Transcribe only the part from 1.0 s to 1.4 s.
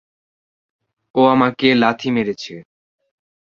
ও